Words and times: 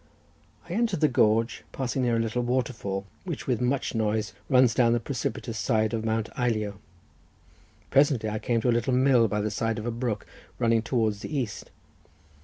I 0.67 0.73
entered 0.73 0.99
the 0.99 1.07
gorge, 1.07 1.63
passing 1.71 2.01
near 2.01 2.15
a 2.15 2.19
little 2.19 2.41
waterfall 2.41 3.05
which 3.23 3.45
with 3.45 3.61
much 3.61 3.93
noise 3.93 4.33
runs 4.49 4.73
down 4.73 4.93
the 4.93 4.99
precipitous 4.99 5.59
side 5.59 5.93
of 5.93 6.03
Mount 6.03 6.27
Eilio—presently 6.35 8.27
I 8.27 8.39
came 8.39 8.61
to 8.61 8.69
a 8.69 8.73
little 8.73 8.93
mill 8.93 9.27
by 9.27 9.41
the 9.41 9.51
side 9.51 9.77
of 9.77 9.85
a 9.85 9.91
brook 9.91 10.25
running 10.57 10.81
towards 10.81 11.19
the 11.19 11.37
east. 11.37 11.69